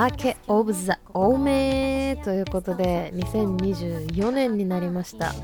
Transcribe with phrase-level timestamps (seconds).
[0.00, 5.34] 明けオブザオメということで2024年になりました。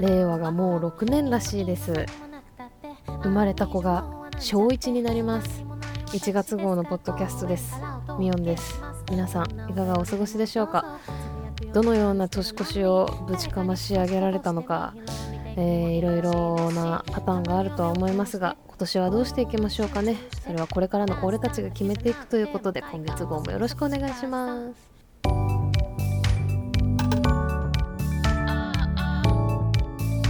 [0.00, 1.94] 令和がもう6年らしいです。
[3.22, 4.04] 生まれた子が
[4.40, 5.62] 小1になります。
[6.06, 7.76] 1月号のポッドキャストです。
[8.18, 8.82] ミオンです。
[9.08, 10.98] 皆さんいかがお過ごしでしょうか？
[11.72, 14.94] どのような年越しをぶちかまし上げられたのか、
[15.58, 20.16] えー、いろいろなパターンがあるとは思いますが今年はどうしていきましょうかね。
[20.44, 24.90] それはこれからの俺たちが決めていくということで今月号もよろしくお願いします。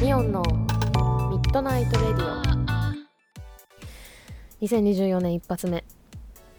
[0.01, 2.43] ミオンのミッドナイトレディ
[4.63, 4.65] オ。
[4.65, 5.85] 2024年一発目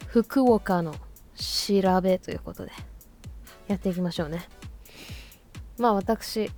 [0.06, 0.94] 福岡の
[1.34, 2.72] 調べということで
[3.66, 4.46] やっていきましょうね。
[5.78, 6.50] まあ私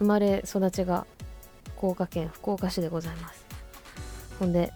[0.00, 1.06] 生まれ育ちが
[1.76, 3.46] 福岡県福岡市でございます。
[4.38, 4.72] ほんで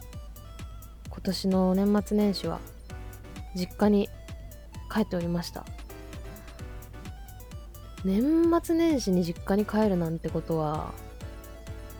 [1.08, 2.60] 今年の年末年始は
[3.56, 4.08] 実家に
[4.92, 5.64] 帰っておりました。
[8.04, 10.92] 年末年始に実家に帰るなんてことは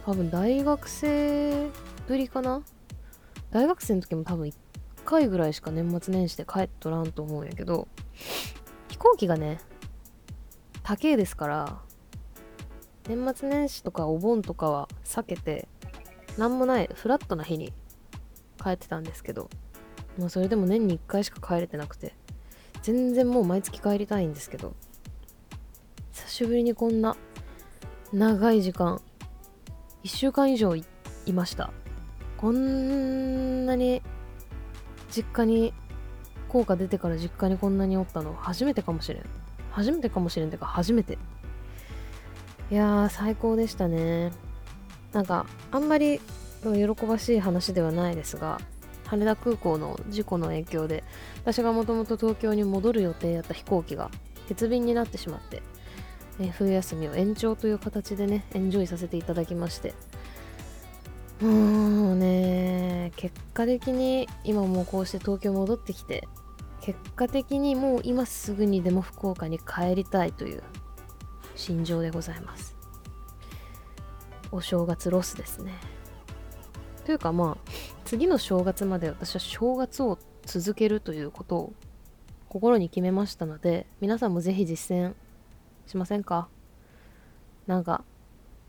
[0.05, 1.71] 多分大学生
[2.07, 2.63] ぶりかな？
[3.51, 4.55] 大学生の時も多分1
[5.07, 7.89] 回ぐらいしか年末年始で帰っとらんと思うんやけど
[8.89, 9.61] 飛行機がね
[10.83, 11.79] 高えですから
[13.09, 15.69] 年末年始とかお盆とかは避けて
[16.39, 17.73] 何もないフラットな日に
[18.63, 19.51] 帰ってたんですけど
[20.19, 22.15] もうそれでも年に1回しか帰れてなくて
[22.83, 24.75] 全然もう毎月帰りたいんですけど
[26.13, 27.17] 久しぶりにこんな
[28.13, 29.01] 長い時間
[30.05, 30.85] 1週間以上い
[31.33, 31.73] ました。
[32.37, 34.03] こんなに
[35.11, 35.73] 実家に
[36.49, 39.25] 効果出てから実家にこんなにおったの初めてかもしれん。
[39.71, 41.19] 初めてかもしれんてか初めて。
[42.75, 44.33] いやー最高でしたね。
[45.13, 46.21] なんかあんまり
[46.65, 48.59] 喜ばしい話ではないですが
[49.07, 51.05] 羽田空港の事故の影響で
[51.37, 54.11] 私がもともと東京に戻る予定やった飛行機が
[54.49, 55.63] 欠便になってしまって、
[56.41, 59.95] え、冬休みを延長という形でねエンジョイさせていただきまして。
[61.43, 66.27] うーんね結果的に今もうこうして東京戻ってきて
[66.81, 70.65] 結果的にもう今すぐにでも福岡に帰りたいという
[71.57, 72.77] 心情でございます。
[74.53, 75.73] お正月ロスですね。
[77.05, 77.71] というかまあ
[78.05, 81.73] 次の正月まで私は正月を続けるということを
[82.49, 85.15] 心に決めましたので皆さんもぜひ実践
[85.87, 86.49] しませんか？
[87.67, 88.05] なんか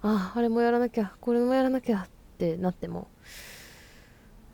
[0.02, 3.08] ああれもやらなきゃこれもやらなきゃってなっても。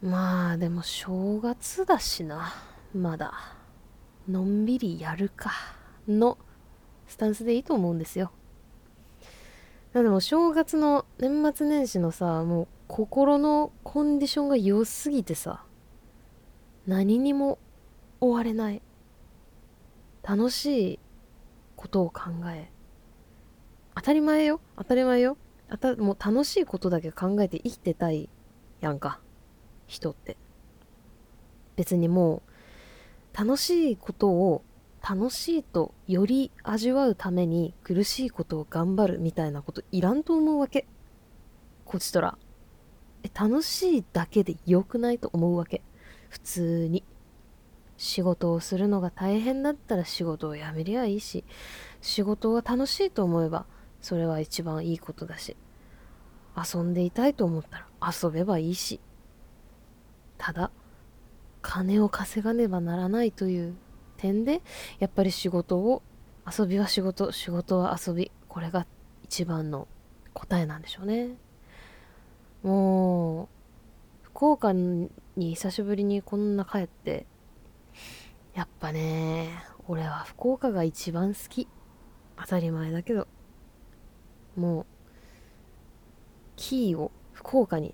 [0.01, 2.53] まあでも正月だしな。
[2.93, 3.33] まだ。
[4.27, 5.51] のんびりやるか。
[6.07, 6.37] の
[7.11, 8.31] スタンスでいいと思うんですよ。
[9.94, 15.66] でも正月の年末年始のさもう心のコンディションが良すぎてさ
[16.88, 17.59] 何にも
[18.22, 18.81] 追われない。
[20.23, 20.99] 楽しい
[21.75, 22.72] ことを考え。
[23.95, 24.61] 当たり前よ。
[24.78, 25.38] 当たり前よ。
[25.67, 28.29] あたもう楽しいことだけ考えて生きてたい
[28.79, 29.19] やんか。
[29.88, 30.38] 人って。
[31.75, 32.41] 別にも
[33.33, 34.63] う楽しいことを
[35.07, 40.85] 楽しいとより味わうために苦しいことを頑張るみたいなこといらんと思うわけ。
[41.85, 42.38] こちとら
[43.23, 45.81] え楽しいだけで良くないと思うわけ。
[46.29, 47.03] 普通に。
[47.97, 51.44] 仕事をするのが大変だったら仕事を辞めりゃいいし
[52.01, 53.67] 仕事が楽しいと思えば
[54.01, 55.56] それは一番いいことだし
[56.57, 59.00] 遊んでいたいと思ったら遊べばいいし。
[60.40, 60.72] ただ
[61.61, 63.75] 金を稼がねばならないという
[64.21, 64.61] 点で
[64.99, 66.03] やっぱり仕事を
[66.45, 68.85] 遊びは仕事仕事は遊びこれが
[69.23, 69.87] 一番の
[70.33, 71.29] 答えなんでしょうね。
[72.63, 73.47] もう
[74.23, 77.25] 福岡に久しぶりにこんな帰って
[78.53, 79.49] やっぱね
[79.87, 81.67] 俺は福岡が一番好き。
[82.37, 83.28] 当たり前だけど
[84.55, 84.85] もう
[86.55, 87.93] キーを福岡に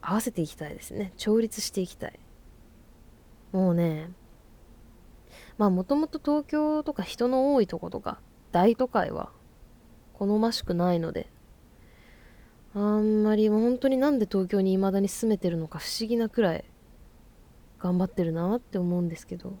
[0.00, 1.12] 合わせていきたいですね。
[1.16, 2.18] 調律していきたい。
[3.52, 4.10] もうね
[5.60, 8.18] まあもともと東京とか人の多いとことか
[8.50, 9.28] 大都会は
[10.14, 11.28] 好ましくないので
[12.74, 16.64] あんまりもう本当になんで東京に未だに住めてるのか不思議なくらい
[17.78, 19.52] 頑張ってるなって思うんですけど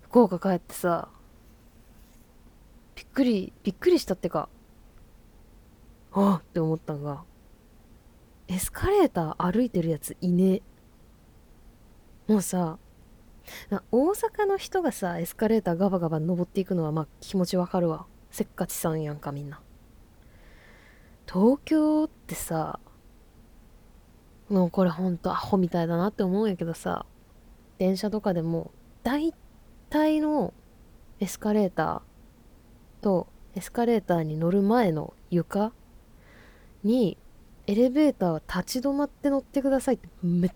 [0.00, 1.10] 福岡帰ってさ
[2.94, 4.48] びっくりびっくりしたってか
[6.12, 7.22] ああって思ったんが
[8.48, 10.62] エスカレーター歩いてるやついね
[12.26, 12.78] もうさ
[13.90, 18.06] 大阪の人がさエスカレーターガバガバ登っていくのはまあ気持ちわかるわ。
[18.30, 19.60] せっかちさんやんかみんな。
[21.26, 22.80] 東京ってさ
[24.48, 27.06] もうこれほんとアホみたいだなって思うんやけどさ
[27.78, 28.72] 電車とかでも
[29.04, 29.32] 大
[29.88, 30.52] 体の
[31.20, 35.72] エスカレーターとエスカレーターに乗る前の床
[36.82, 37.16] に
[37.66, 40.50] エレベーターは立ち止まって乗ってくださいってめっ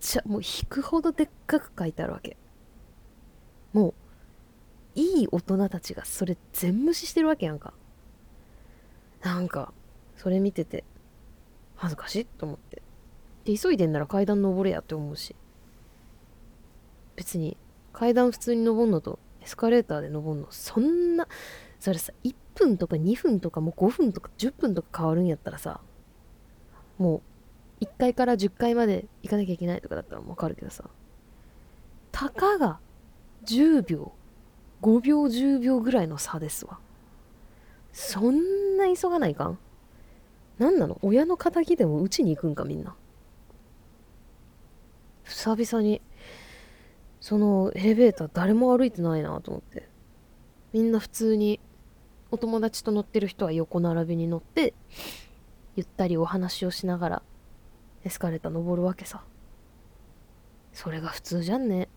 [0.00, 2.36] ちゃもう引くほどでっかく書いてあるわけ。
[3.72, 3.94] もう
[4.94, 7.72] いい大人たちがそれ全無視してるわけやんか。
[9.22, 9.72] なんか
[10.16, 10.84] それ見てて
[11.76, 12.82] 恥ずかしいと思って。
[13.44, 15.34] で急いでんなら階段登れやって思うし。
[17.16, 17.56] 別に
[17.92, 21.26] 階段普通に登んのとエスカレーターで登んのそんな
[21.80, 25.80] それさ1分とか2分とかもう5分とか10分とか変わるんやったらさ
[26.96, 27.22] もう
[27.80, 30.84] 1階から10階まで行かなきゃいけないとかだったらわかるけどさ。
[32.10, 32.78] たかが
[33.44, 34.12] 10秒
[34.82, 36.78] 5秒10秒ぐらいの差ですわ。
[37.92, 39.58] そんな急がないかん？
[40.58, 40.98] 何なの？
[41.02, 42.94] 親の敵でもうちに行くんかみんな。
[45.24, 46.00] 久々に
[47.20, 49.88] そのエレベーター誰も歩いてないなと思って。
[50.72, 51.60] みんな普通に
[52.30, 54.74] お友達と乗ってる人は横並びに乗って
[55.76, 57.22] ゆったりお話をしながら
[58.04, 59.22] エスカレーター登るわけさ。
[60.72, 61.88] それが普通じゃんね。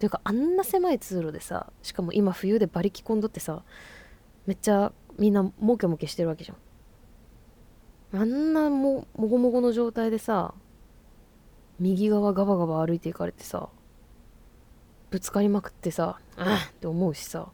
[0.00, 3.62] ていうかあんな狭い通路でさしかも今冬で馬力込んどってさ
[4.46, 8.20] めっちゃみんなモケモケしてるわけじゃん。
[8.20, 10.54] あんなももごもごの状態でさ
[11.78, 13.68] 右側ガバガバ歩いていかれてさ
[15.10, 17.48] ぶつかりまくってさうんって思うしさ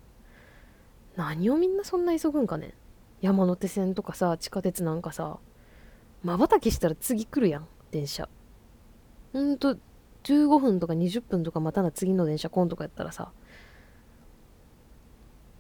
[1.17, 2.75] 何をみんなそんな急ぐんかね。
[3.21, 5.39] 山手線とかさ地下鉄なんかさ
[6.27, 8.29] まばたきしたら次来るやん電車。
[9.33, 9.77] ほんと
[10.25, 13.31] 15分とか20分とか待たな次の電車来んとかやったらさ。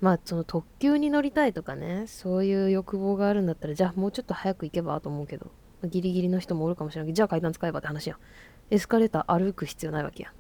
[0.00, 5.52] まあその特急に乗りたいとかねそういう欲望があるんだったらじゃあもうちょっと早く行けばと思うけど、
[5.84, 8.18] ギリギリの人もおるかもしれないけどじゃあ階段使えばって話やん。
[8.70, 10.32] エスカレーター歩く必要ないわけやん。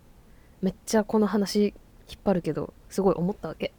[0.60, 1.72] めっちゃこの話
[2.08, 3.72] 引っ張るけどすごい思ったわけ。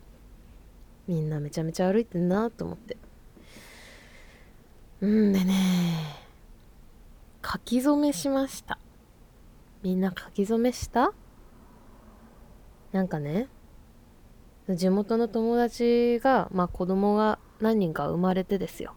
[1.10, 2.96] みんなめちゃめちゃ歩いてんなと思って。
[5.02, 5.54] うんでね
[7.68, 8.80] き初めしました。
[9.84, 11.12] みんな書き初めした？
[12.94, 13.50] なんかね
[14.70, 18.94] 地元の友達がまあ子供が何人か生まれてですよ。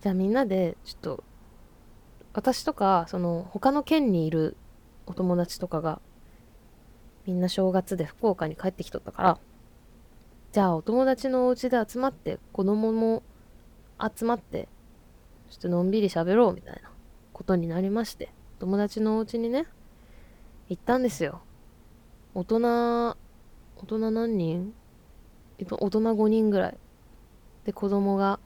[0.00, 1.24] じゃあみんなでちょっと
[2.32, 4.56] 私とかその他の県にいる
[5.04, 6.00] お友達とかが
[7.26, 9.38] みんな正月で福岡に帰ってきとったから
[10.52, 13.22] じゃあお友達のお家で集まって子供も
[14.00, 14.66] 集まって
[15.50, 16.90] ちょっとのんびり喋ろうみたいな。
[17.32, 19.66] ことになりまして友達のお家にね
[20.68, 21.42] 行ったんですよ。
[22.34, 23.16] 大人大
[23.86, 24.72] 人何人？
[25.58, 26.78] 大人5人ぐらい。
[27.64, 28.40] で子供が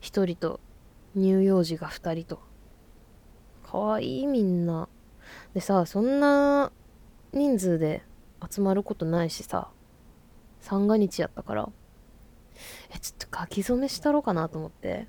[0.00, 0.60] 1人と
[1.14, 2.40] 乳幼児が2人と。
[3.68, 4.88] かわいいみんな。
[5.52, 6.72] でさそんな
[7.32, 8.02] 人数で
[8.48, 9.68] 集まることないしさ
[10.60, 11.68] 三が日やったから。
[12.94, 15.08] えちょっと書き初めしたろうかなと思って。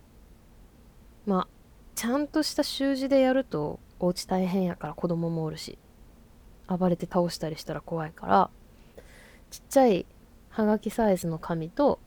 [1.25, 1.56] まあ
[1.97, 5.80] ちゃんとした習字でやるとお家大変やから子供もおるし
[6.68, 8.51] 暴れて倒したりしたら怖いから
[9.49, 10.06] ちっちゃい
[10.49, 11.99] はがきサイズの紙と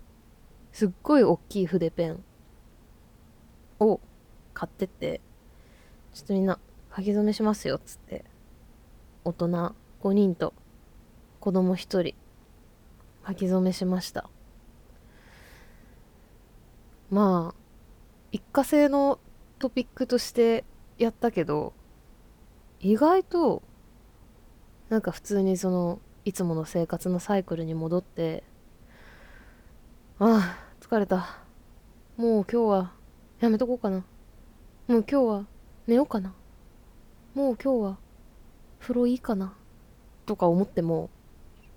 [0.72, 2.22] すっごい大きい筆ペン
[3.80, 3.98] を
[4.54, 5.20] 買ってって
[6.14, 6.60] ちょっとみんな
[6.96, 8.24] 書き初めしますよっつって
[9.24, 10.54] 大人5人と
[11.40, 12.14] 子供1人
[13.26, 14.30] 書き初めしました。
[17.10, 17.60] まあ
[18.30, 19.18] 一過性の
[19.60, 20.64] トピックとして
[20.98, 21.74] やったけど
[22.80, 23.62] 意外と
[24.88, 28.42] なんか普通にそのいつもの生活のサイクルに戻って
[30.18, 31.38] ああ疲れた。
[32.16, 32.92] もう今日は
[33.38, 34.04] やめとこうかな。
[34.88, 35.46] もう今日は
[35.86, 36.34] 寝ようかな。
[37.34, 37.98] もう今日は
[38.80, 39.54] 風呂いいかな。
[40.26, 41.10] とか思っても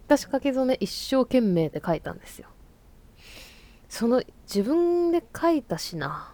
[0.07, 2.47] 私書き初め一生懸命で書いたんですよ。
[3.87, 6.32] その自分で書いたしな。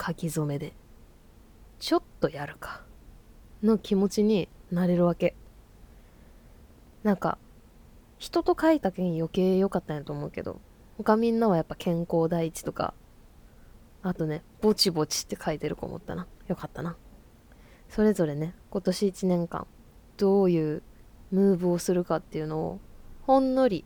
[0.00, 0.72] 書き初めで。
[1.78, 2.82] ちょっとやるか。
[3.62, 5.34] の気持ちになれるわけ。
[7.02, 7.38] なんか
[8.18, 10.60] 人と書いたけん余計良かったんやと思うけど
[10.98, 12.92] 他みんなはやっぱ健康第一とか
[14.02, 16.26] あとねぼちぼちって書いてる子思ったな。
[16.46, 16.96] よかったな。
[17.88, 19.66] それぞれね今年1年間
[20.16, 20.82] どういう
[21.30, 22.80] ムーブをするかっていうのを
[23.22, 23.84] ほんのり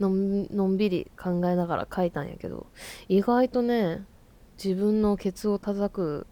[0.00, 2.66] のんびり考えながら書いたんやけど
[3.08, 4.04] 意外とね
[4.62, 6.26] 自分のケツを叩く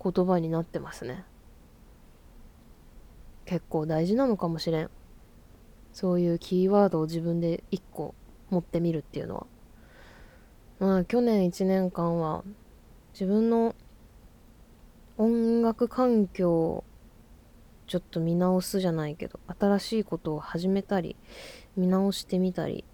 [0.00, 1.24] 言葉になってますね。
[3.44, 4.90] 結構大事なのかもしれん。
[5.92, 8.14] そういうキーワードを自分で一個
[8.50, 9.46] 持ってみるっていうのは。
[10.78, 12.44] まあ去年1年間は
[13.12, 13.74] 自分の
[15.18, 16.84] 音楽環境を
[17.88, 21.16] ちょっと見直すじゃないけど新しいことを始めたり
[21.76, 22.84] 見直してみたり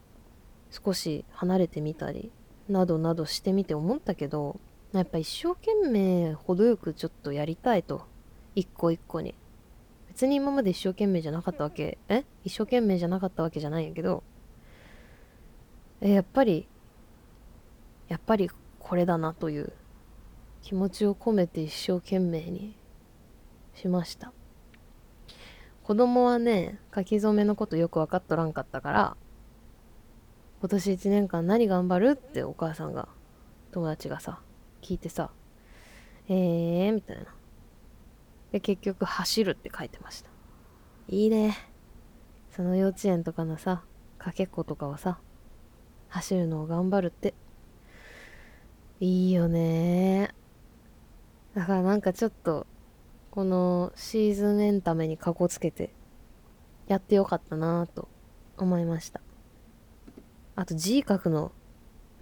[0.71, 2.33] 少し離れてみたり
[2.71, 4.61] などなどしてみて思ったけど
[4.93, 8.09] やっぱ一生懸命程よくちょっとやりたいと。
[8.57, 9.35] 一個一個に。
[10.09, 12.25] 別に今まで一生懸命じゃなかったわけえ？
[12.45, 14.25] 一生懸命じゃなかったわけじゃないんやけど
[16.01, 16.67] えやっぱり
[18.09, 18.51] やっぱり
[18.81, 19.73] これだなという
[20.63, 22.75] 気持ちを込めて一生懸命に
[23.75, 24.33] しました。
[25.85, 29.17] 子供はね書き初めのことよく分かっとらんかったから
[30.61, 33.09] 今年1年間何頑張るってお母さんが
[33.73, 34.41] 友達がさ
[34.83, 35.31] 聞いてさ
[36.29, 37.25] えーみたいな。
[38.53, 40.31] で結局走るって書いてました。
[41.09, 41.57] いいね。
[42.51, 43.83] その幼稚園とかのさ
[44.19, 45.19] かけっことかはさ
[46.09, 47.35] 走るのを頑張るって。
[49.01, 50.35] いいよね。
[51.55, 52.67] だからなんかちょっと
[53.31, 55.95] このシーズンエンタメにかこつけて
[56.87, 58.09] やってよかったなぁと
[58.59, 59.23] 思いました。
[60.57, 61.53] あと字書くの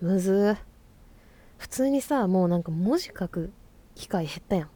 [0.01, 0.57] むず。
[1.57, 3.53] 普通にさもうなんか文字書く
[3.95, 4.71] 機会減ったやん。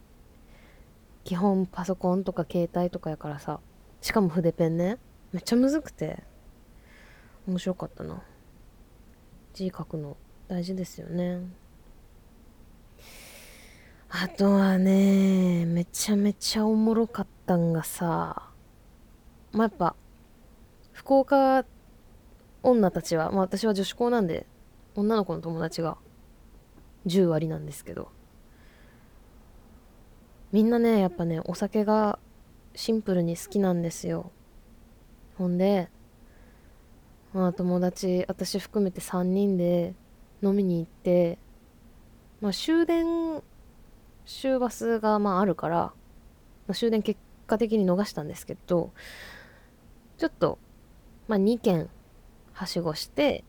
[1.23, 3.59] 基本パソコンとか携帯とかやからさ。
[4.01, 4.97] しかも筆ペンね。
[5.31, 6.23] めっちゃむずくて。
[7.47, 8.21] 面白かったな。
[9.53, 10.17] 字書くの
[10.47, 11.39] 大事ですよね。
[14.09, 18.49] あとはねめちゃめちゃおもろかったんがさ。
[19.51, 19.95] まあやっぱ
[20.91, 21.65] 福岡
[22.63, 24.45] 女たちはまあ私は女子校なんで
[24.95, 25.97] 女の子の友達が
[27.05, 28.09] 10割なんですけど。
[30.53, 32.19] みんなねやっぱねお酒が
[32.75, 34.31] シンプルに好きなんですよ。
[35.35, 35.89] ほんで
[37.33, 39.95] まあ友達私含めて3人で
[40.43, 41.39] 飲みに行って
[42.39, 43.41] まあ終電
[44.27, 45.93] 終バスがまああるから、ま
[46.69, 48.93] あ、終電結果的に逃したんですけど
[50.19, 50.59] ちょっと
[51.27, 51.89] まあ2軒
[52.53, 53.43] はしごして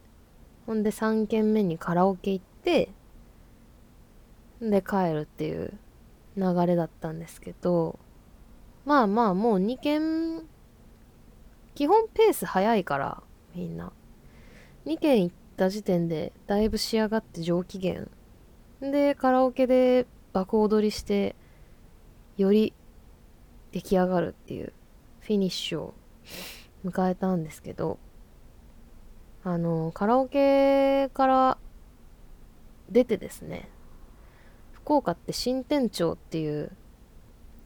[0.67, 2.89] ほんで3軒目にカラオケ行って
[4.61, 5.75] で帰るっていう
[6.37, 7.99] 流れだったんですけど
[8.85, 10.43] まあまあもう2軒
[11.75, 13.23] 基本ペース早いから
[13.55, 13.93] みんな。
[14.87, 18.07] 2軒行った時点でだいぶ仕上がって上機嫌。
[18.81, 21.35] でカラオケで爆踊りして
[22.37, 22.75] より
[23.73, 24.73] 出来上がるっていう
[25.21, 25.95] フィニッシュを
[26.85, 27.99] 迎えたんですけど
[29.45, 31.59] あのカラオケから
[32.91, 33.69] 出てですね
[34.73, 36.73] 福岡って新店長っていう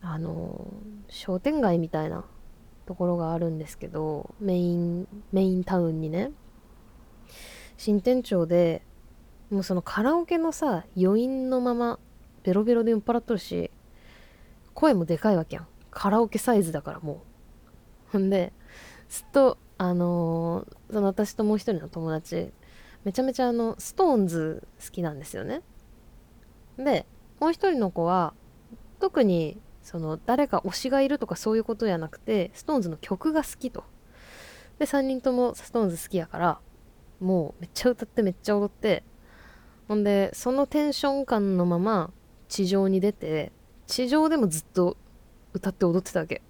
[0.01, 0.67] あの
[1.09, 2.25] 商店街みたいな
[2.87, 6.33] ところがあるんですけどメインメインタウンにね
[7.77, 8.83] 新店長で
[9.51, 11.99] もうそのカラオケのさ余韻のまま
[12.43, 13.71] ベロベロで酔っ払っとるし
[14.75, 15.67] 声もでかいわけやん。
[15.91, 17.19] カラオケサイズだからもう。
[18.13, 18.53] ほんで
[19.09, 22.53] ずっとあのー、その私ともう一人の友達
[23.05, 25.63] めちゃめちゃあのストーンズ好きなんですよね。
[26.77, 27.07] で
[27.41, 28.35] もう一人の子は
[29.01, 33.85] 特にその誰か推しがいるとかそういうことじゃなくて SixTONES の曲が好きと。
[34.79, 36.61] で3人とも SixTONES 好きやから
[37.21, 39.05] もうめっちゃ歌ってめっちゃ踊って。
[39.87, 42.11] ほんでそのテンション感のまま
[42.49, 43.53] 地上に出て
[43.87, 44.99] 地上でもずっと
[45.55, 46.43] 歌って踊ってたわけ。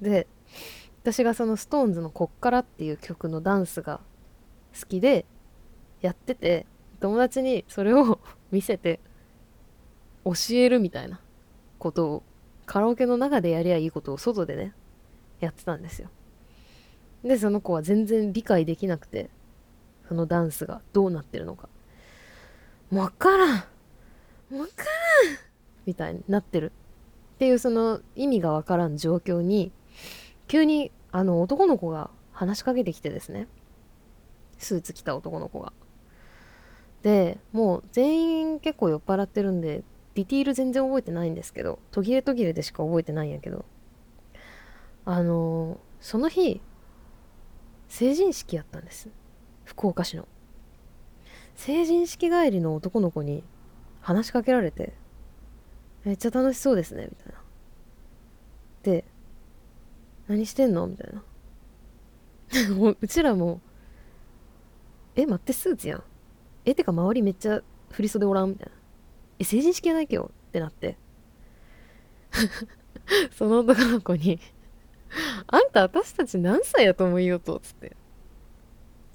[0.00, 0.26] で
[1.04, 4.00] 私がその SixTONES の「こっから」っていう曲のダンスが
[4.80, 5.26] 好きで
[6.00, 6.66] やってて
[6.98, 8.20] 友達にそれを
[8.50, 9.00] 見せて
[10.24, 11.20] 教えるみたいな
[11.78, 12.22] ことを
[12.64, 14.72] カラオケの中でやりゃいいことを外でね
[15.40, 16.08] やってたんですよ。
[17.22, 19.28] でその子は全然理解できなくて
[20.08, 21.68] そのダンスがどうなってるのか。
[22.90, 23.66] わからんわか
[24.52, 24.66] らん
[25.84, 26.72] みたいになってる。
[27.34, 29.70] っていうその意味がわからん状況に
[30.54, 33.48] 急にあの男の子が話しかけてきてですね。
[34.56, 35.72] スーツ着た男の子が。
[37.02, 39.82] でもう全員結構酔っ払ってるんで
[40.14, 43.64] ディティール全然覚えてないんですけど途切れ途切れでしか覚えてないんやけど。
[45.06, 46.62] あの、その日
[47.88, 49.08] 成人式やったんです。
[49.64, 50.28] 福岡市の。
[51.56, 53.42] 成人式帰りの男の子に
[54.00, 54.92] 話しかけられて
[56.04, 57.42] めっちゃ楽しそうですねみたいな。
[58.84, 59.04] で
[60.28, 60.86] 何してんの？
[60.86, 61.22] みたいな。
[62.74, 63.60] もうちらも
[65.16, 66.02] え待ってスーツやん。
[66.64, 68.50] えてか周りめっちゃ振り袖おらん？
[68.50, 68.72] みたいな
[69.38, 70.96] え、成人式やないけよってなって。
[73.36, 74.40] その男の子に
[75.46, 77.96] あんた私たち何歳やと思いようと、つって。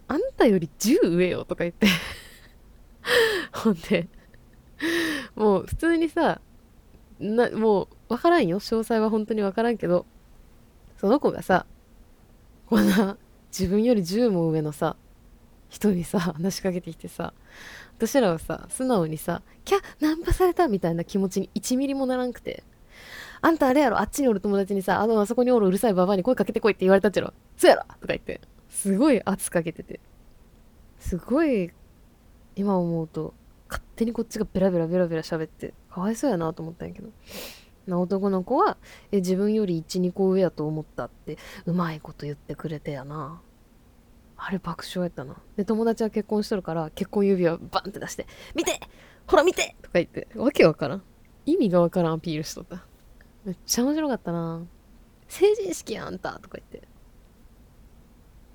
[0.07, 1.87] あんたより10上よとか言って。
[3.53, 4.07] ほんで、
[5.35, 6.41] もう普通にさ、
[7.19, 8.59] な、もうわからんよ。
[8.59, 10.05] 詳細は本当にわからんけど、
[10.99, 11.65] その子がさ
[12.65, 13.17] こんな
[13.51, 14.95] 自分より10も上のさ
[15.69, 17.33] 人にさ話しかけてきてさ
[17.97, 22.63] 私らはさ素直にさ「キャナンパされた」みたいな気持ちに1ミリもならんくて
[23.41, 29.99] 「あんたあれやろあっちにおる友達にさあのあそこにおるうるさいババアに声かけてこいって言われたっちゃろそうやろ!」とか言ってすごい圧かけてて
[30.99, 31.71] すごい
[32.55, 33.33] 今思うと
[33.69, 37.09] 勝手にこっちがベラベラベラベラ喋ってかわいそうやなと思ったんやけど
[37.89, 38.77] な男の子は
[39.11, 43.41] え自分より12個上やと思ったってうまいこと言ってくれてやな。
[44.37, 45.35] あれ爆笑やったな。
[45.57, 48.79] で友達は結婚しとるから結婚指輪バンって出して「見て
[49.27, 51.03] ほら見て!」とか言ってわけわからん。
[51.45, 52.85] 意味がわからんアピールしとった。
[53.43, 54.61] めっちゃ面白かったな。
[55.27, 56.87] 成人式やあんたとか言って。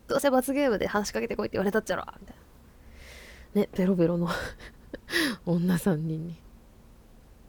[0.06, 2.04] どうせ罰ゲームで話しかけてこいって言われたっちゃろ。
[2.20, 2.36] みたい
[3.54, 3.62] な。
[3.62, 4.28] ねベロベロの。
[5.46, 6.43] 女3人に。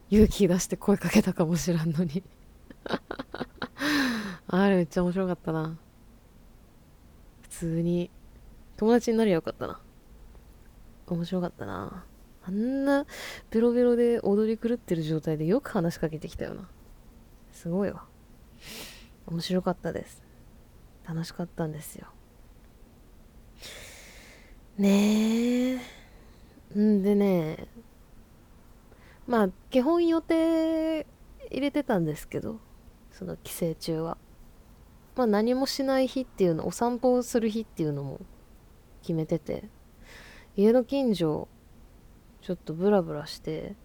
[0.09, 2.23] 勇気出して声かけたかもしらんのに。
[4.47, 5.77] あれめっちゃ面白かったな。
[7.41, 8.11] 普通に。
[8.77, 9.79] 友達になりゃよかったな。
[11.07, 12.05] 面白かったな。
[12.43, 13.05] あんな
[13.49, 16.69] ベロベロで踊り狂ってる状態でよく話しかけてきたよな。
[17.51, 18.05] すごいわ。
[19.25, 20.21] 面白かったです。
[21.07, 22.07] 楽しかったんですよ。
[24.77, 25.79] ねえ。
[26.77, 27.67] んでね
[29.27, 31.05] まあ基本予定
[31.49, 32.59] 入れてたんですけど
[33.11, 34.17] その帰省中は。
[35.15, 38.19] まあ何もしない日っていうのお散歩をする日っていうのも
[39.01, 39.69] 決めてて
[40.57, 41.47] 家の近所
[42.41, 43.75] ちょっとブラブラして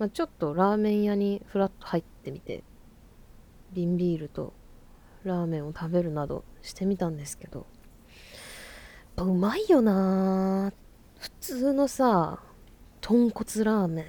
[0.00, 2.64] まあ、ちょっとラーメン屋にフラッと入ってみて
[3.74, 4.54] 瓶ビールと
[5.24, 7.66] ラーメンを食べるなどしてみたんですけどやっ
[9.16, 10.72] ぱうまいよな
[11.18, 12.40] 普通のさ
[13.00, 14.04] 豚骨ラーメン。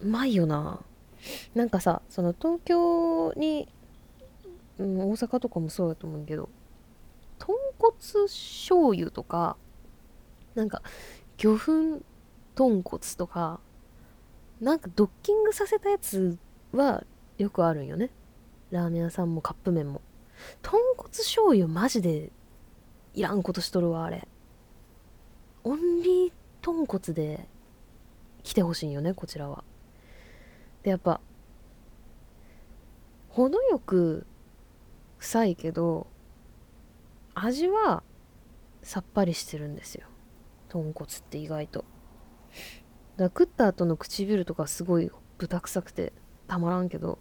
[0.00, 0.80] うまいよな。
[1.54, 3.68] なんかさその東京に、
[4.78, 6.48] うん、大阪とかもそうだと思うけど
[7.38, 7.94] 豚骨
[8.26, 9.56] 醤油とか
[10.54, 10.82] なんか
[11.36, 12.02] 魚粉
[12.54, 13.60] 豚骨とか
[14.60, 16.38] なんかドッキングさせたやつ
[16.72, 17.04] は
[17.38, 18.10] よくあるんよね。
[18.70, 20.00] ラーメン屋さんもカップ麺も。
[20.62, 22.30] 豚骨醤油マジで
[23.14, 24.28] いらんことしとるわあれ。
[25.64, 27.48] オンリー豚骨で
[28.42, 29.64] 来てほしいよねこちらは。
[30.82, 31.20] でやっぱ
[33.28, 34.26] 程よく
[35.18, 36.06] 臭いけど
[37.34, 38.02] 味は
[38.82, 40.06] さっぱりしてるんですよ。
[40.68, 41.84] 豚骨って意外と。
[43.16, 46.12] だ食った後の唇とかすごい豚臭くて
[46.46, 47.18] たまらんけど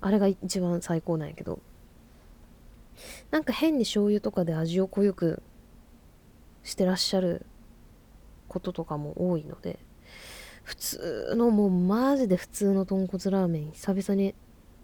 [0.00, 1.60] あれが一番最高なんやけど。
[3.30, 5.42] なんか変に醤油とかで味を濃ゆく
[6.62, 7.46] してらっしゃる
[8.48, 9.78] こととかも多いので
[10.62, 14.34] 普通のもうマジで普通の豚骨ラーメン久々に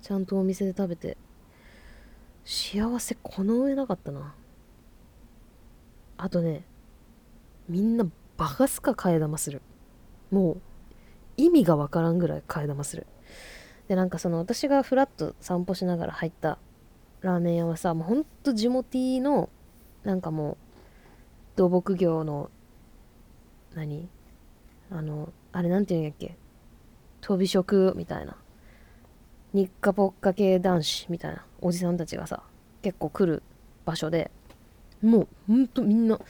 [0.02, 1.16] ちゃんとお店で食べて
[2.44, 4.34] 幸せこの上なかったな。
[6.16, 6.64] あとね
[7.68, 9.62] みんなバカすか替え玉する。
[10.30, 10.60] もう
[11.36, 13.06] 意味がわからんぐらい替え玉する。
[13.86, 16.58] でなんかその私がふらっと散歩しながら入った
[17.20, 19.48] ラーメン屋はさもうほんと地元の
[20.04, 20.56] なんかもう
[21.56, 22.50] 土木業の
[23.74, 24.08] 何？
[24.90, 26.36] あのあれなんていうんやっけ？
[27.20, 28.36] 飛び職みたいな。
[29.52, 31.44] 日課ぽっか系男子みたいな。
[31.60, 32.42] おじさんたちがさ
[32.82, 33.42] 結構来る
[33.84, 34.30] 場所で
[35.02, 36.20] もうほんとみんな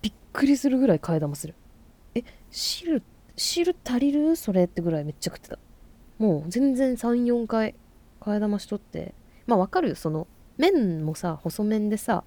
[0.00, 1.54] びっくりするぐらい替え玉する。
[2.14, 3.02] え汁
[3.36, 4.36] 汁足りる？
[4.36, 5.58] それってぐらいめっちゃ食ってた。
[6.18, 7.74] もう全然34回
[8.20, 9.14] 替え玉しとって。
[9.46, 9.94] まあわかるよ。
[9.96, 12.24] その麺もさ細麺でさ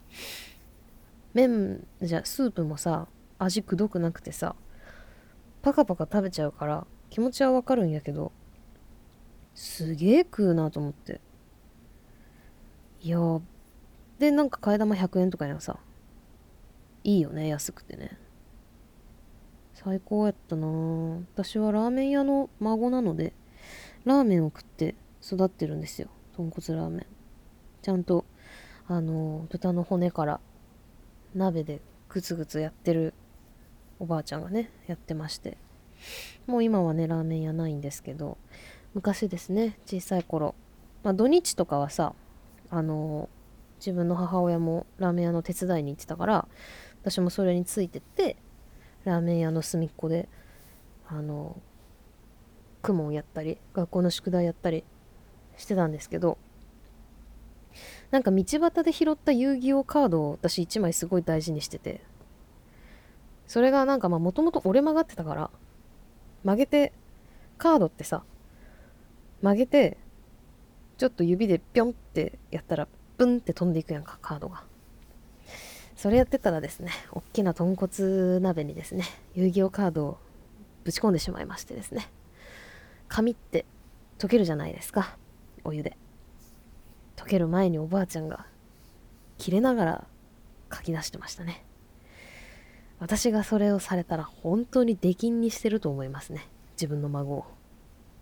[1.33, 3.07] 麺じゃスープもさ
[3.39, 4.55] 味くどくなくてさ
[5.63, 8.33] パカパカ食べちゃうから気持ちはわかるんやけど
[9.55, 11.21] すげえ食うなと思って。
[13.01, 13.19] いや
[14.19, 15.77] でなんか替え玉100円とかやさ
[17.03, 18.17] いいよね安くてね。
[19.73, 20.67] 最高やったな
[21.35, 23.33] 私はラーメン屋の孫なので
[24.05, 26.09] ラーメンを食って育ってるんですよ。
[26.35, 27.05] 豚骨ラーメン。
[27.81, 28.25] ちゃんと
[28.87, 30.39] あの豚の骨から
[31.35, 33.13] 鍋でグツグツやってる
[34.03, 35.57] おばあちゃんがねやってまして。
[36.47, 38.37] もう今はねラーメン屋ないんですけど
[38.93, 40.55] 昔ですね小さい頃、
[41.03, 42.13] まあ、土日とかはさ
[42.69, 43.29] あの
[43.77, 46.47] 自分の母親もラーメン屋の手伝いに行ってたから
[47.01, 48.35] 私もそれについてって
[49.05, 50.27] ラーメン屋の隅っこで
[51.07, 51.57] あの
[52.81, 54.83] 公文やったり学校の宿題やったり
[55.57, 56.37] してたんですけど
[58.11, 62.01] なんか道端で拾った遊戯王カードを私1枚すごい大事にしてて
[63.47, 65.49] それがなんかまあもともと折れ曲がってたから
[66.43, 66.93] 曲げて
[67.57, 68.23] カードってさ
[69.41, 69.97] 曲げて
[70.97, 74.63] ちょっと指でピョンってやったらブンって飛んでいくやんかカードが。
[75.95, 80.17] それやってたらですねおっきな豚骨鍋にですね遊戯王カードを
[80.83, 82.09] ぶち込んでしまいましてですね
[83.07, 83.65] 紙って
[84.17, 85.15] 溶けるじゃないですか
[85.63, 85.97] お湯で。
[87.15, 88.45] 溶ける前におばあちゃんが
[89.37, 90.07] 切れながら
[90.73, 91.63] 書き出してましたね。
[93.03, 96.47] 私がそれをされたら本当に出禁にしてると思いますね。
[96.77, 97.45] 自分の孫を。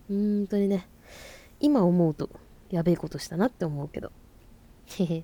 [0.09, 0.87] 本当にね。
[1.59, 2.31] 今思うと
[2.71, 4.11] やべえことしたなって思うけど。
[4.87, 5.23] へへ。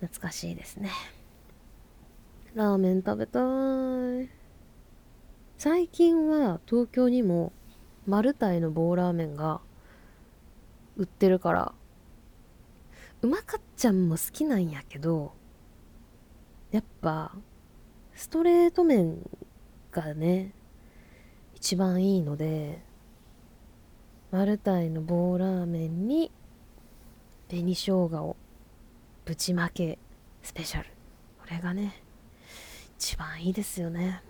[0.00, 0.90] 懐かしいですね。
[2.56, 3.38] ラーメン食べた
[4.24, 4.28] い。
[5.56, 7.52] 最近は東京にも
[8.08, 9.60] マルタイの棒ラーメンが
[10.96, 11.72] 売ってるから
[13.22, 15.32] うまかっちゃんも好きなんやけど
[16.72, 17.36] やっぱ
[18.18, 19.18] ストレート麺
[19.92, 20.50] がね
[21.54, 22.82] 一番いいので
[24.32, 26.32] マルタイの棒ラーメンに
[27.48, 28.36] 紅生姜を
[29.24, 30.00] ぶちまけ
[30.42, 30.90] スペシャル。
[31.40, 32.02] これがね
[32.98, 34.20] 一番いいですよね。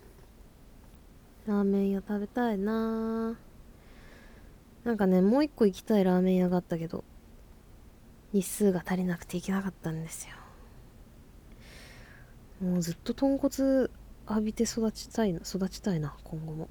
[1.47, 3.39] ラーメン屋食べたいな。
[4.85, 7.05] なんかねもう一個行きたいラーメン屋があったけど
[8.35, 10.35] 日数が足りなくて行けなかったんですよ。
[12.61, 13.89] もうずっと豚骨
[14.29, 16.69] 浴びて育ちたいな育ちたいな今後も。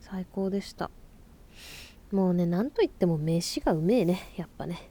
[0.00, 0.90] 最高でした。
[2.12, 4.90] もうねなんといっても飯がうめえねやっぱね。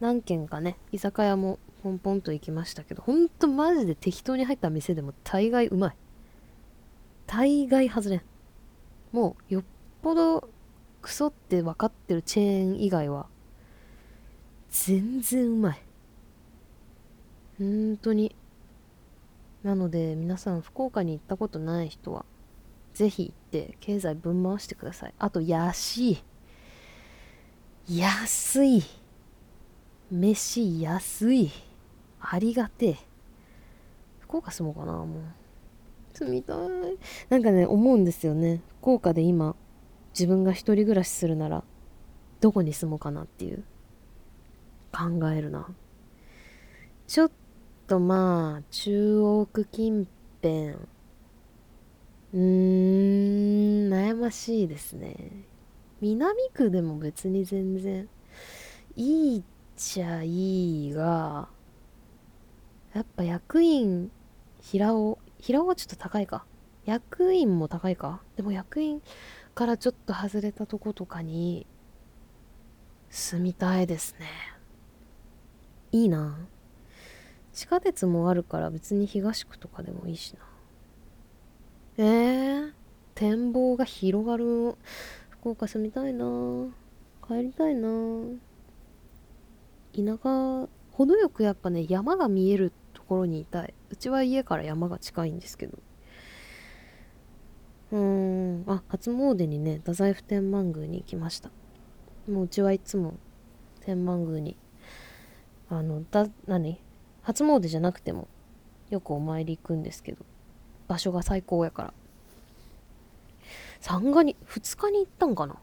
[0.00, 5.96] 何軒かね居酒屋もポンポンと行きましたけどほんとマジで適当に入った店でも大概うまい。
[7.26, 8.22] 大概外れん。
[9.12, 9.64] もうよっ
[10.02, 10.48] ぽど
[11.02, 13.26] クソって分かってるチェーン以外は
[14.70, 15.82] 全然うまい。
[17.60, 18.34] 本当に。
[19.62, 22.24] なので皆さん福岡に行ったことない人は
[22.94, 25.14] ぜひ行って経済ぶん回してください。
[25.18, 26.24] あと安い。
[27.86, 28.82] 安い。
[30.10, 31.50] 飯安い。
[32.20, 32.96] ありがてえ。
[34.20, 35.08] 福岡住もうかなもう。
[36.14, 36.58] 住みたい。
[37.28, 38.62] なんかね思うんですよね。
[38.80, 39.54] 福岡で今
[40.14, 41.62] 自分が一人暮らしするなら
[42.40, 43.62] どこに住もうかなっていう。
[44.90, 45.68] 考えるな。
[47.06, 47.30] ちょっ
[47.90, 50.06] とまあ中央区近
[50.40, 50.76] 辺。
[52.32, 55.16] うーん悩ましいですね。
[56.00, 58.08] 南区でも別に全然
[58.94, 59.42] いいっ
[59.76, 61.48] ちゃいいが
[62.94, 64.12] やっぱ役員
[64.60, 66.46] 平尾平尾はちょっと高いか。
[66.84, 68.22] 役員も高いか。
[68.36, 69.02] でも役員
[69.56, 71.66] からちょっと外れたとことかに
[73.08, 74.28] 住みたいですね。
[75.90, 76.38] いいな。
[77.52, 80.40] 地下鉄もあるから別に東区とかでもいいしな。
[81.98, 82.72] えー、
[83.14, 84.76] 展望が広がる。
[85.30, 86.24] 福岡住みたいな。
[87.26, 87.88] 帰りたいな。
[89.94, 93.74] 田舎程よくやっぱね山が見えるところにいたい。
[93.90, 95.78] うちは家から山が近いんですけど。
[97.92, 98.64] うーん。
[98.66, 101.50] あ初詣にね太宰府天満宮に行きました。
[102.28, 103.14] もううちはいつも
[103.80, 104.56] 天満宮に。
[105.68, 106.80] あのだ何？
[107.22, 108.28] 初詣じゃなくても
[108.90, 110.24] よくお参り行くんですけど
[110.88, 111.94] 場所が最高やから。
[113.80, 115.56] 三がに2日に行ったんかな？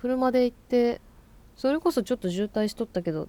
[0.00, 1.00] 車で行って
[1.56, 3.28] それこそちょっと渋滞しとったけど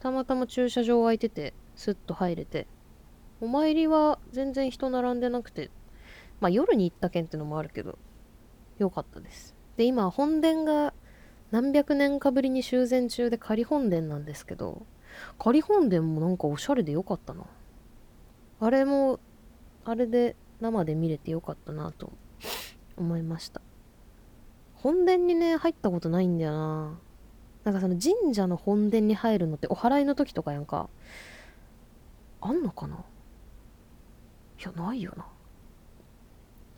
[0.00, 2.66] たまたま駐車場空いててスッと入れて
[3.40, 5.70] お参りは全然人並んでなくて
[6.40, 7.98] まあ夜に行った件ってのもあるけど
[8.78, 9.54] よかったです。
[9.76, 10.92] で今本殿が
[11.50, 14.86] 何百年かぶりに修繕中で仮本殿なんですけど
[15.38, 17.44] 仮本殿もなんかおしゃれでよかったな。
[18.60, 19.20] あれも
[19.84, 22.12] あれで生で見れてよかったなと
[22.96, 23.60] 思いました。
[24.74, 26.98] 本殿にね入ったことないんだよな。
[27.64, 30.88] なんかその神社の本殿に入るのってお祓いの時とかやんか。
[32.40, 32.96] あんのかな？
[32.96, 35.26] いやないよな。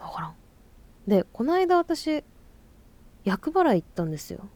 [0.07, 0.35] わからん。
[1.09, 2.25] でこの間私
[3.25, 4.49] 厄払い行ったんですよ。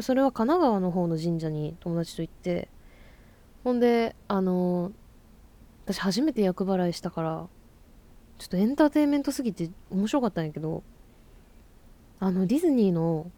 [0.00, 2.68] それは神奈川の方の神社に友達と行って
[3.68, 4.92] ほんであの、
[5.84, 7.46] 私初めて厄払いしたから
[8.38, 10.82] ちょっとエンターテインメントすぎて面白かったんやけど
[12.18, 13.30] あのディズニーの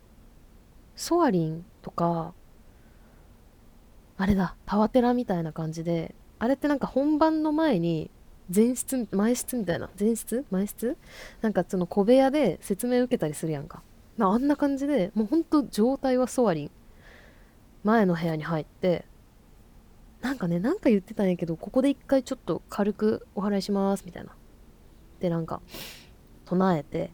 [0.94, 2.32] ソアリンとか
[4.18, 8.08] あれだパワテラみたいな感じであれってなんか本番の前に
[8.54, 10.44] 前室前室みたいな前室？
[10.50, 10.96] 前室？
[11.40, 13.82] なんかその小部屋で説明受けたりするやんか。
[14.20, 16.70] あんな感じでもうほんと状態はソアリン。
[17.82, 19.06] 前の部屋に入って
[20.20, 24.34] なんかねなんか言ってたんやけどここで一回ちょっと軽くお祓いしますみたいな。
[25.20, 25.60] でなんか
[26.44, 27.10] 唱えて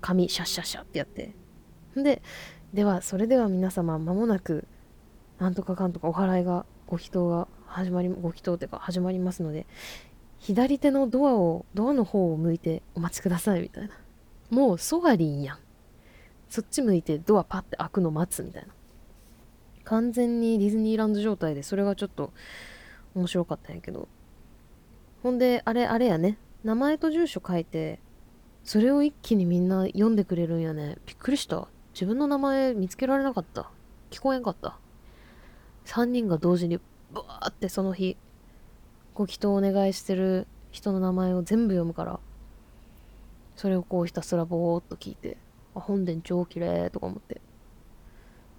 [0.00, 1.34] 髪シャッシャッシャってやって。
[1.94, 2.22] で
[2.72, 4.66] ではそれでは皆様間もなく
[5.38, 9.66] なんとかかんとかお祓いがご祈祷が始まりご祈祷っていうか始まりますので
[10.38, 13.90] 左手のドアをドアの方を向いてお待ちくださいみたいな。
[14.50, 15.58] もうソガリンやん。
[16.48, 18.74] そっち向いてドアパッて開くの待つみたいな。
[19.90, 22.32] 完全にディズニーランド状態でそれがちょっと
[23.16, 24.06] 面白かったんやけど。
[25.24, 26.38] ほんであれあれやね。
[26.62, 27.98] 名前と住所書いて
[28.62, 30.98] それを一気にみんな読んでくれるんやね。
[31.06, 31.66] びっくりした。
[31.92, 33.68] 自分の名前見つけられなかった。
[34.12, 34.78] 聞こえんかった。
[35.86, 36.78] 3人が同時に
[37.12, 38.16] ブワーってその日
[39.14, 42.20] ご祈祷お願いしてる人の名前を全部読むから
[43.56, 45.36] それをこうひたすらぼーっと聞いて
[45.74, 47.40] あ本殿超綺麗とか思って。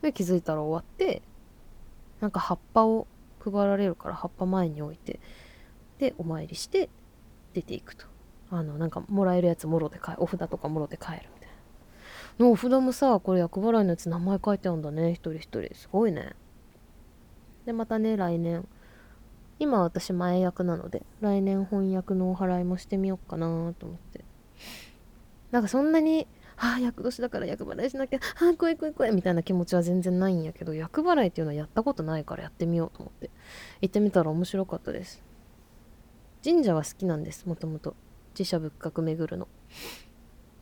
[0.01, 1.21] で気づいたら終わって
[2.19, 3.07] なんか葉っぱを
[3.43, 5.19] 配られるから葉っぱ前に置いて
[5.99, 6.89] でお参りして
[7.53, 8.05] 出ていくと。
[8.53, 11.49] あのなんかもらえるやつもろで帰お札とかもろで帰るみたい
[12.37, 12.45] な。
[12.45, 15.11] のお札もさこれ厄払いのやつ名前書いてあるんだね。
[15.11, 15.73] 一人一人。
[15.73, 16.35] すごいね。
[17.65, 18.67] でまたね来年。
[19.59, 24.25] 今私前役なので来年翻訳のお祓いもしてみようかなと思って。
[25.51, 26.27] なんかそんなに
[26.63, 33.31] ああ厄年だから厄払いしなきゃああ怖い怖い怖いみたいな気持ちは全然ないんやけど厄払いっていうのはやったことないからやってみようと思って
[33.81, 35.23] 行ってみたら面白かったです。
[36.43, 37.95] 神社は好きなんですもともと。
[38.33, 39.47] 自社仏閣巡るの。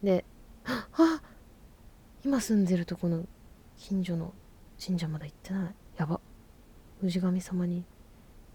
[0.02, 0.26] で
[0.66, 1.22] あ
[2.24, 3.26] 今住んでるとこの
[3.78, 4.34] 近所の
[4.84, 5.76] 神社まだ行ってない。
[5.98, 6.22] やば。
[7.02, 7.84] 氏神様に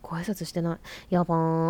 [0.02, 0.78] ご挨拶してない。
[1.10, 1.68] やばー。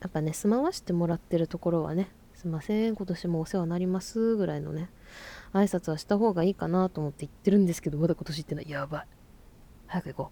[0.00, 2.08] やっぱね住まわしてもらってるところはね
[2.42, 4.90] すいません今年もお世話になりますぐらいのね
[5.52, 8.68] 挨拶はした方がいいかなと思って言ってるんですけどまだ今年行ってない。
[8.68, 9.06] やばい。
[9.86, 10.30] 早く行こ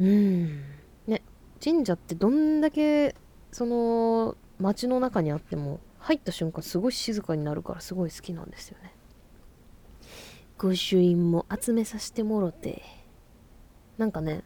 [0.00, 0.04] う。
[0.04, 0.64] うん。
[1.06, 1.22] ね
[1.62, 3.14] 神社ってどんだけ
[3.52, 8.92] その街の中にあっても入った瞬間すごい静かになるからすごい好きなんですよね。
[10.58, 12.82] 御朱印も集めさせてもろて。
[13.98, 14.42] なんかね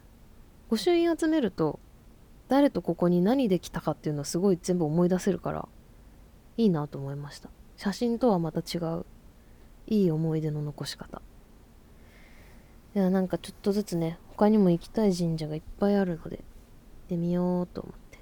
[0.69, 1.79] 御朱印集めると
[2.47, 5.67] 誰とここに何できたかっていうのはすごい全部思い出せるから
[6.55, 7.49] いいなと思いました。
[7.75, 9.05] 写真とはまた違う
[9.87, 11.21] いい思い出の残し方。
[12.95, 16.45] いやなんかちょっとずつね他にも行きたい神社がいっぱいあるので行っ
[17.09, 18.17] てみようと思って。
[18.17, 18.19] っ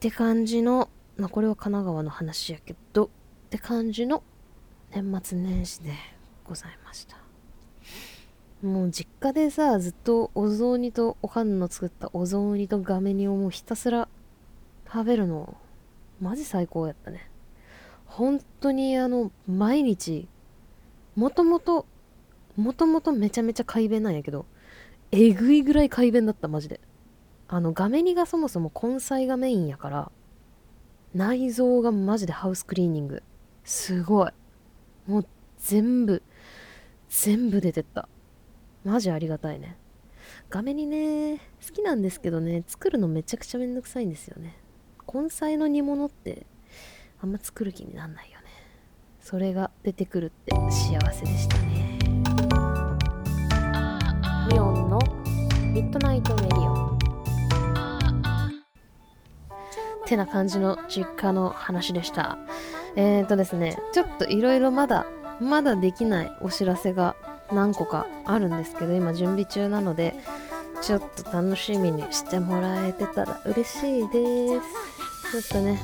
[0.00, 3.08] て感じのまあこれは神奈川の話やけどっ
[3.50, 4.22] て感じの
[4.90, 5.92] 年末年始で
[6.44, 7.23] ございました。
[8.64, 14.08] もう実家でさずっとお雑煮とおかんの作ったお雑煮と画面煮をもうひたすら
[14.90, 15.54] 食べるの
[16.18, 17.28] マジ最高やったね。
[18.06, 20.28] 本当にあの毎日
[21.14, 21.84] もともと
[22.56, 24.46] もともとめちゃめちゃ快便なんやけど
[25.12, 26.80] えぐいぐらい快便だったマジで。
[27.46, 30.10] あの画面煮がそもそも根菜がメインやから
[31.14, 33.22] 内臓がマジでハウスクリーニング。
[33.62, 34.30] すごい。
[35.06, 35.26] もう
[35.58, 36.22] 全部
[37.10, 38.08] 全部出てった。
[38.84, 39.78] マジありがたいね。
[40.50, 44.56] 画面にね好きなんですけどね作るのめちゃくちゃめんどくさいんですよね。
[45.12, 46.46] 根菜の煮物って
[47.20, 48.44] あんま作る気になんないよね。
[49.20, 51.98] それが出てくるって幸せでしたね。
[54.52, 54.98] ミオンの
[55.72, 56.98] ミッドナイトメディオン。
[60.04, 62.36] てな感じの実家の話でした。
[62.96, 65.06] えーとですねちょっといろいろまだ
[65.40, 67.16] まだできないお知らせが
[67.52, 70.14] 何個かあるんですけど今準備中なので
[70.82, 75.40] ちょっと楽しみにしてもらえてたら嬉しいです。
[75.42, 75.80] ちょっとね、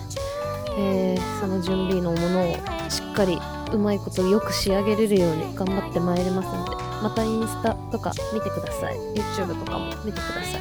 [0.78, 2.54] えー、その準備のものを
[2.88, 3.38] しっかり
[3.72, 8.96] うまいことよく仕上げれるように頑張ってまいりますのでまたインスタとか見てください。
[9.14, 10.60] YouTube とかも見てください。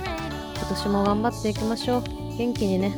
[0.56, 2.04] 今年も頑張っていきましょう。
[2.38, 2.96] 元気にね。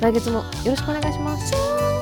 [0.00, 1.95] 来月もよろしくお願いします。